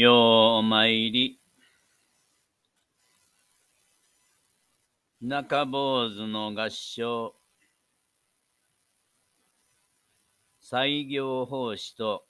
[0.00, 0.14] よう
[0.58, 1.40] お参り。
[5.20, 7.34] 中坊主の合唱。
[10.60, 12.28] 西行法師と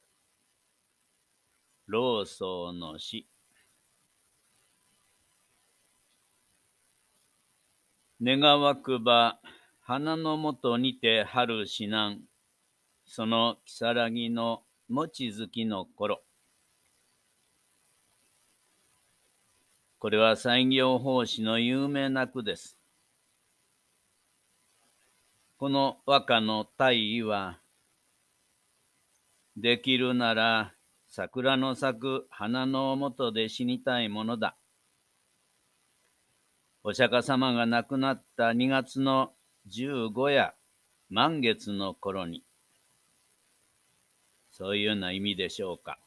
[1.87, 3.29] 老僧の死。
[8.23, 9.41] 願わくば
[9.83, 12.23] 花のもとにて春至南。
[13.05, 16.23] その如月の餅月の頃。
[20.01, 22.79] これは西行法師の有名な句です。
[25.57, 27.59] この和歌の大意は、
[29.57, 30.73] できるなら
[31.09, 34.57] 桜の咲く花のもで死にたいものだ。
[36.85, 39.33] お釈迦様が亡くなった2月の
[39.69, 40.55] 15や
[41.11, 42.45] 満月の頃に、
[44.53, 45.99] そういうような意味でしょうか。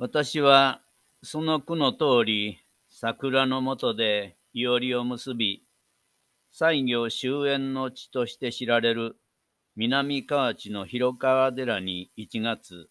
[0.00, 0.80] 私は
[1.24, 5.64] その句の通り、桜の下でいおりを結び、
[6.52, 9.16] 西行終焉の地として知られる
[9.74, 12.88] 南河内の広川寺に1月、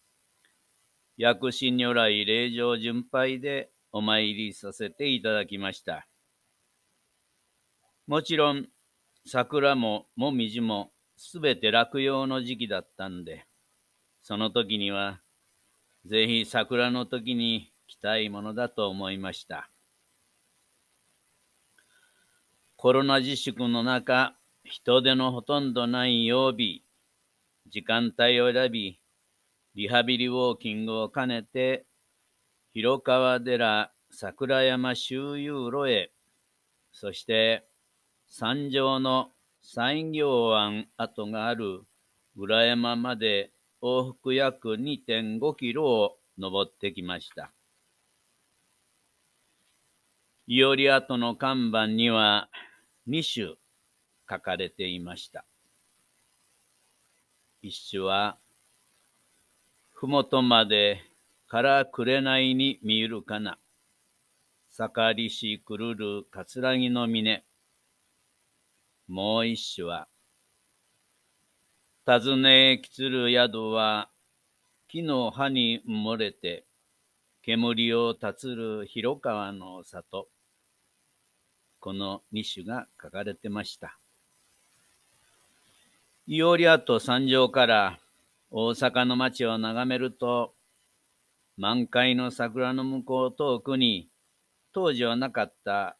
[1.15, 6.09] 薬師如来霊場巡拝でお参りさせていただきました。
[8.05, 8.67] もちろん、
[9.25, 13.45] 桜ももみじもすべて落葉の時期だったんで、
[14.21, 15.21] その時には、
[16.07, 19.69] ぜひ桜の時に来たいものだと思いました。
[22.77, 26.85] コロナ自粛の中、人手のほとんどない曜日、
[27.69, 29.01] 時間帯を選び、
[29.75, 31.85] リハビリウォーキングを兼ねて、
[32.73, 36.13] 広川寺桜山周遊路へ、
[36.93, 37.67] そして
[38.27, 39.31] 山上の
[39.61, 41.81] 西行湾跡がある
[42.37, 43.51] 裏山まで
[43.81, 47.51] 往復約2.5キロを登ってきました。
[50.47, 52.49] いおり跡の看板には
[53.07, 53.55] 2種
[54.29, 55.45] 書かれていました。
[57.61, 58.37] 一種は、
[59.93, 61.01] ふもとまで
[61.47, 63.57] からくれないに見えるかな。
[64.69, 67.43] 盛りしくるるかつらぎの峰。
[69.07, 70.07] もう一種は、
[72.09, 74.09] 尋ねきつる宿は、
[74.87, 76.65] 木の葉に埋もれて、
[77.41, 80.29] 煙を立つる広川の里。
[81.81, 83.99] この二種が書かれてました。
[86.27, 87.99] いおり跡山上から
[88.51, 90.53] 大阪の街を眺めると、
[91.57, 94.07] 満開の桜の向こう遠くに、
[94.71, 95.97] 当時はなかった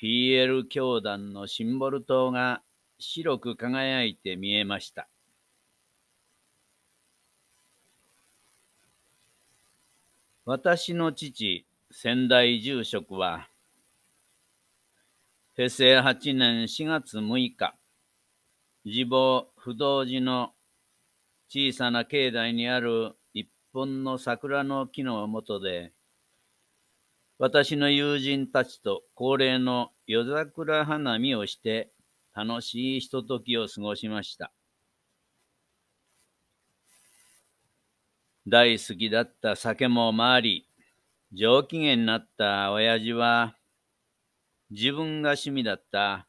[0.00, 2.62] PL 教団のシンボル塔が
[2.98, 5.08] 白く輝いて見えました。
[10.44, 13.48] 私の父、仙台住職は、
[15.56, 17.74] 平成8年4月6日、
[18.84, 20.52] 自坊不動寺の
[21.48, 25.92] 小さな境内にある一本の桜の木の下で、
[27.38, 31.90] 私の友人たちと恒例の夜桜花見をして
[32.36, 34.52] 楽しいひとときを過ごしました。
[38.46, 40.68] 大好きだった酒も回り、
[41.32, 43.56] 上機嫌になった親父は、
[44.68, 46.28] 自分が趣味だった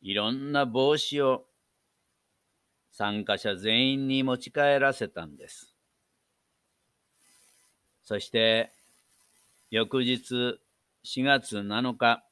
[0.00, 1.46] いろんな帽子を
[2.92, 5.74] 参加者全員に持ち帰らせたんです。
[8.04, 8.72] そして、
[9.70, 10.60] 翌日
[11.04, 12.24] 4月7日、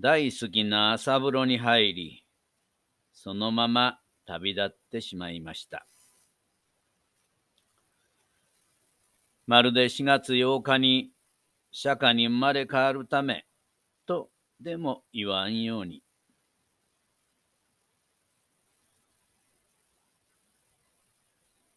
[0.00, 2.24] 大好きな朝風呂に入り、
[3.12, 5.88] そのまま旅立ってしまいました。
[9.48, 11.10] まるで4月8日に
[11.72, 13.44] 釈迦に生まれ変わるため
[14.06, 14.30] と
[14.60, 16.04] でも言わんように。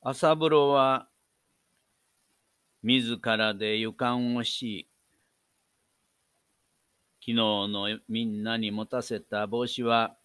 [0.03, 1.07] 朝風呂は
[2.83, 4.90] 自らで湯管をし、
[7.21, 10.17] 昨日のみんなに持たせた帽子は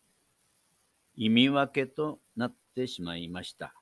[1.15, 3.75] 意味分けとなってしまいました。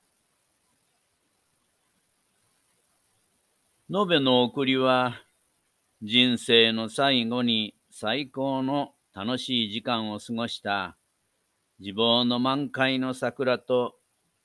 [3.89, 5.21] 延べの送りは
[6.01, 10.97] 人生の最後に最高の楽しい時間を過ごした
[11.79, 13.95] 自望の満開の桜と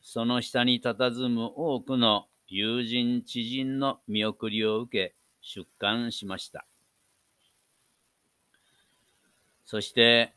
[0.01, 6.70] その下に佇む多くの友人知人の見送りを受け出棺しました。
[9.71, 10.33] そして、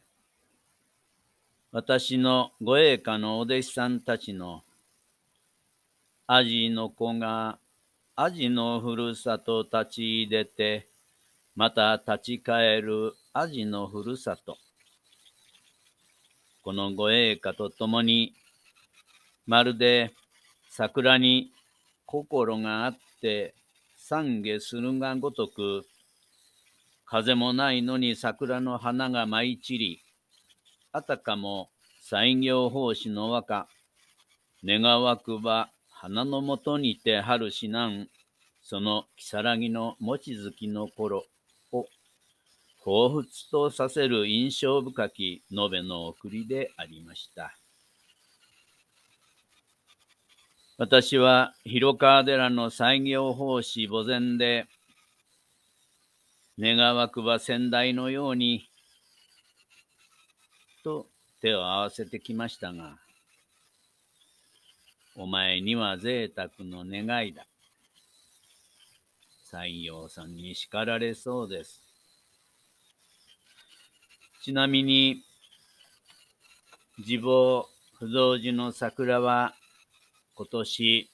[1.72, 4.62] 私の護衛家のお弟子さんたちの
[6.28, 7.58] アジの子が
[8.16, 10.88] アジのふるさと立ち入れて、
[11.56, 14.60] また立ち返るアジのふるさと。
[16.62, 18.36] このご栄華とともに、
[19.48, 20.14] まるで
[20.70, 21.52] 桜に
[22.06, 23.56] 心があって
[23.98, 25.88] 懺悔するがごとく、
[27.14, 30.02] 風もないのに桜の花が舞い散り、
[30.92, 31.70] あたかも
[32.02, 33.68] 西行法師の和歌、
[34.66, 38.08] 願わくば花のもとにて春しなん
[38.64, 41.24] その如月の望月の頃
[41.72, 41.86] を
[42.84, 47.56] 彷彿とさせる印象深き延べの送りでありました。
[50.80, 54.66] 私は広川寺の西行法師墓前で、
[56.60, 58.70] 願わくば先代のように、
[60.84, 61.08] と
[61.42, 62.98] 手を合わせてきましたが、
[65.16, 67.46] お前には贅沢の願いだ。
[69.46, 71.82] 西洋さんに叱られそうです。
[74.44, 75.24] ちなみに、
[77.00, 77.68] 自暴
[77.98, 79.56] 不動寺の桜は
[80.36, 81.10] 今年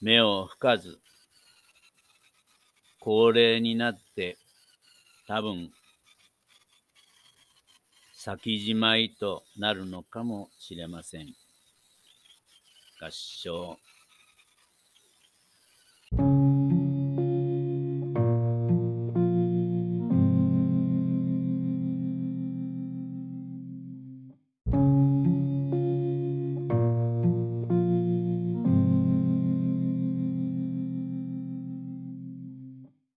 [0.00, 0.98] 目を吹かず、
[3.08, 4.36] 高齢になって
[5.26, 5.70] 多分
[8.12, 11.28] 先じまいとなるのかもしれません。
[13.00, 13.78] 合唱